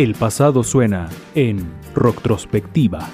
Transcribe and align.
El 0.00 0.14
pasado 0.14 0.64
suena 0.64 1.10
en 1.34 1.74
Rocktrospectiva. 1.94 3.06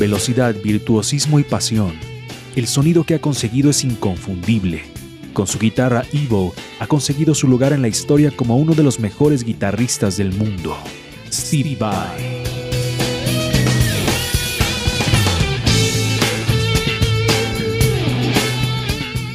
Velocidad, 0.00 0.56
virtuosismo 0.60 1.38
y 1.38 1.44
pasión. 1.44 1.92
El 2.56 2.66
sonido 2.66 3.04
que 3.04 3.14
ha 3.14 3.20
conseguido 3.20 3.70
es 3.70 3.84
inconfundible. 3.84 4.82
Con 5.34 5.46
su 5.46 5.60
guitarra 5.60 6.02
Evo, 6.12 6.52
ha 6.80 6.88
conseguido 6.88 7.36
su 7.36 7.46
lugar 7.46 7.72
en 7.72 7.82
la 7.82 7.86
historia 7.86 8.32
como 8.32 8.56
uno 8.56 8.74
de 8.74 8.82
los 8.82 8.98
mejores 8.98 9.44
guitarristas 9.44 10.16
del 10.16 10.32
mundo. 10.32 10.76
Stevie 11.30 11.76
Vai. 11.76 12.53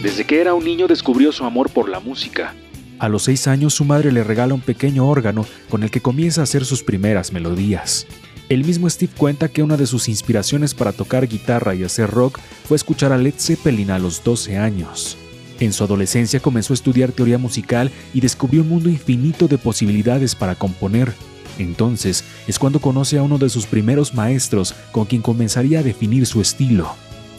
Desde 0.09 0.25
que 0.25 0.41
era 0.41 0.55
un 0.55 0.63
niño 0.65 0.87
descubrió 0.87 1.31
su 1.31 1.45
amor 1.45 1.69
por 1.69 1.87
la 1.87 1.99
música. 1.99 2.55
A 2.97 3.07
los 3.09 3.21
seis 3.21 3.47
años 3.47 3.75
su 3.75 3.85
madre 3.85 4.11
le 4.11 4.23
regala 4.23 4.55
un 4.55 4.59
pequeño 4.59 5.07
órgano 5.07 5.45
con 5.69 5.83
el 5.83 5.91
que 5.91 6.01
comienza 6.01 6.41
a 6.41 6.45
hacer 6.45 6.65
sus 6.65 6.81
primeras 6.81 7.31
melodías. 7.31 8.07
El 8.49 8.63
mismo 8.63 8.89
Steve 8.89 9.11
cuenta 9.15 9.49
que 9.49 9.61
una 9.61 9.77
de 9.77 9.85
sus 9.85 10.09
inspiraciones 10.09 10.73
para 10.73 10.93
tocar 10.93 11.27
guitarra 11.27 11.75
y 11.75 11.83
hacer 11.83 12.09
rock 12.09 12.39
fue 12.67 12.75
escuchar 12.75 13.11
a 13.11 13.19
Led 13.19 13.35
Zeppelin 13.37 13.91
a 13.91 13.99
los 13.99 14.23
12 14.23 14.57
años. 14.57 15.15
En 15.59 15.73
su 15.73 15.83
adolescencia 15.83 16.39
comenzó 16.39 16.73
a 16.73 16.77
estudiar 16.77 17.11
teoría 17.11 17.37
musical 17.37 17.91
y 18.11 18.19
descubrió 18.19 18.63
un 18.63 18.69
mundo 18.69 18.89
infinito 18.89 19.47
de 19.47 19.59
posibilidades 19.59 20.33
para 20.33 20.55
componer. 20.55 21.13
Entonces 21.59 22.23
es 22.47 22.57
cuando 22.57 22.79
conoce 22.79 23.19
a 23.19 23.21
uno 23.21 23.37
de 23.37 23.49
sus 23.49 23.67
primeros 23.67 24.15
maestros 24.15 24.73
con 24.91 25.05
quien 25.05 25.21
comenzaría 25.21 25.81
a 25.81 25.83
definir 25.83 26.25
su 26.25 26.41
estilo, 26.41 26.95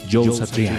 Joe 0.09 0.33
Satriani. 0.33 0.79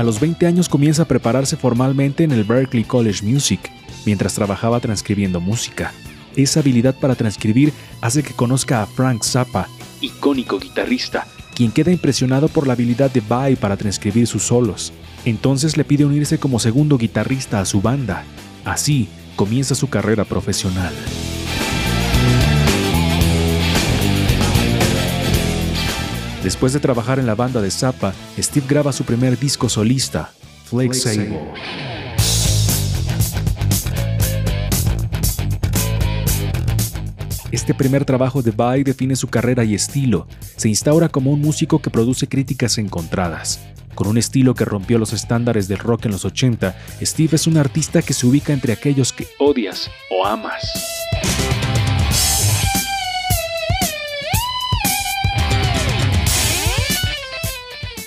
A 0.00 0.02
los 0.02 0.18
20 0.18 0.46
años 0.46 0.70
comienza 0.70 1.02
a 1.02 1.04
prepararse 1.04 1.58
formalmente 1.58 2.24
en 2.24 2.32
el 2.32 2.42
Berklee 2.42 2.86
College 2.86 3.22
Music, 3.22 3.60
mientras 4.06 4.32
trabajaba 4.32 4.80
transcribiendo 4.80 5.42
música. 5.42 5.92
Esa 6.36 6.60
habilidad 6.60 6.94
para 6.98 7.16
transcribir 7.16 7.74
hace 8.00 8.22
que 8.22 8.32
conozca 8.32 8.82
a 8.82 8.86
Frank 8.86 9.22
Zappa, 9.22 9.68
icónico 10.00 10.58
guitarrista, 10.58 11.26
quien 11.54 11.70
queda 11.70 11.92
impresionado 11.92 12.48
por 12.48 12.66
la 12.66 12.72
habilidad 12.72 13.10
de 13.10 13.20
Vai 13.20 13.56
para 13.56 13.76
transcribir 13.76 14.26
sus 14.26 14.44
solos. 14.44 14.90
Entonces 15.26 15.76
le 15.76 15.84
pide 15.84 16.06
unirse 16.06 16.38
como 16.38 16.60
segundo 16.60 16.96
guitarrista 16.96 17.60
a 17.60 17.66
su 17.66 17.82
banda. 17.82 18.24
Así 18.64 19.06
comienza 19.36 19.74
su 19.74 19.90
carrera 19.90 20.24
profesional. 20.24 20.94
Después 26.50 26.72
de 26.72 26.80
trabajar 26.80 27.20
en 27.20 27.26
la 27.26 27.36
banda 27.36 27.62
de 27.62 27.70
Zappa, 27.70 28.12
Steve 28.36 28.66
graba 28.68 28.92
su 28.92 29.04
primer 29.04 29.38
disco 29.38 29.68
solista, 29.68 30.32
Flake 30.64 30.98
Este 37.52 37.72
primer 37.72 38.04
trabajo 38.04 38.42
de 38.42 38.50
Vai 38.50 38.82
define 38.82 39.14
su 39.14 39.28
carrera 39.28 39.62
y 39.62 39.76
estilo. 39.76 40.26
Se 40.56 40.68
instaura 40.68 41.08
como 41.08 41.30
un 41.30 41.40
músico 41.40 41.80
que 41.80 41.90
produce 41.90 42.26
críticas 42.26 42.78
encontradas. 42.78 43.60
Con 43.94 44.08
un 44.08 44.18
estilo 44.18 44.52
que 44.52 44.64
rompió 44.64 44.98
los 44.98 45.12
estándares 45.12 45.68
del 45.68 45.78
rock 45.78 46.06
en 46.06 46.10
los 46.10 46.24
80, 46.24 46.76
Steve 47.00 47.36
es 47.36 47.46
un 47.46 47.58
artista 47.58 48.02
que 48.02 48.12
se 48.12 48.26
ubica 48.26 48.52
entre 48.52 48.72
aquellos 48.72 49.12
que 49.12 49.28
odias 49.38 49.88
o 50.10 50.26
amas. 50.26 50.68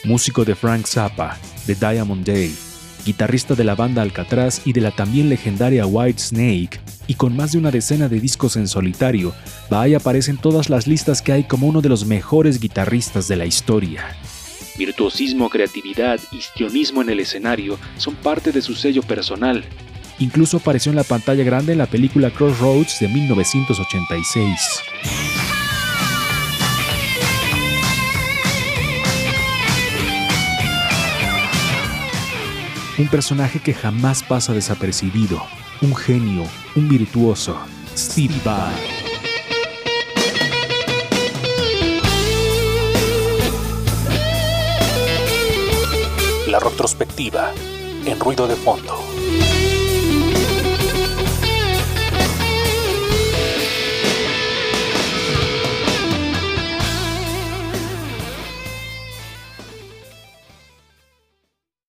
Músico 0.03 0.45
de 0.45 0.55
Frank 0.55 0.85
Zappa, 0.85 1.37
de 1.65 1.75
Diamond 1.75 2.25
Day, 2.25 2.53
guitarrista 3.05 3.55
de 3.55 3.63
la 3.63 3.75
banda 3.75 4.01
Alcatraz 4.01 4.61
y 4.65 4.73
de 4.73 4.81
la 4.81 4.91
también 4.91 5.29
legendaria 5.29 5.85
White 5.85 6.19
Snake, 6.19 6.79
y 7.07 7.15
con 7.15 7.35
más 7.35 7.51
de 7.51 7.57
una 7.57 7.71
decena 7.71 8.07
de 8.07 8.19
discos 8.19 8.55
en 8.55 8.67
solitario, 8.67 9.33
Vai 9.69 9.93
aparece 9.93 10.31
en 10.31 10.37
todas 10.37 10.69
las 10.69 10.87
listas 10.87 11.21
que 11.21 11.31
hay 11.31 11.43
como 11.43 11.67
uno 11.67 11.81
de 11.81 11.89
los 11.89 12.05
mejores 12.05 12.59
guitarristas 12.59 13.27
de 13.27 13.35
la 13.35 13.45
historia. 13.45 14.05
Virtuosismo, 14.77 15.49
creatividad, 15.49 16.19
histrionismo 16.31 17.01
en 17.01 17.09
el 17.09 17.19
escenario 17.19 17.77
son 17.97 18.15
parte 18.15 18.51
de 18.51 18.61
su 18.61 18.73
sello 18.73 19.03
personal. 19.03 19.63
Incluso 20.19 20.57
apareció 20.57 20.91
en 20.91 20.95
la 20.95 21.03
pantalla 21.03 21.43
grande 21.43 21.73
en 21.73 21.77
la 21.77 21.85
película 21.85 22.31
Crossroads 22.31 22.99
de 22.99 23.07
1986. 23.07 25.42
Un 32.97 33.07
personaje 33.07 33.59
que 33.59 33.73
jamás 33.73 34.23
pasa 34.23 34.53
desapercibido, 34.53 35.41
un 35.81 35.95
genio, 35.95 36.43
un 36.75 36.87
virtuoso, 36.87 37.57
Stevie 37.95 38.39
Vai. 38.43 38.73
La 46.47 46.59
retrospectiva 46.59 47.51
en 48.05 48.19
ruido 48.19 48.47
de 48.47 48.55
fondo. 48.55 49.12